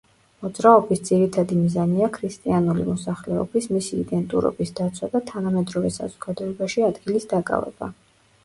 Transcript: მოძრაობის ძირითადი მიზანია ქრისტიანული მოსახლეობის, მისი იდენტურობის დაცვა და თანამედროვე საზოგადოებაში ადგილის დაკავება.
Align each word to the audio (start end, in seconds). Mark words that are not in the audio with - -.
მოძრაობის 0.43 1.01
ძირითადი 1.09 1.57
მიზანია 1.57 2.07
ქრისტიანული 2.15 2.85
მოსახლეობის, 2.87 3.67
მისი 3.75 3.99
იდენტურობის 4.07 4.73
დაცვა 4.81 5.11
და 5.17 5.23
თანამედროვე 5.33 5.93
საზოგადოებაში 6.01 6.87
ადგილის 6.91 7.31
დაკავება. 7.37 7.93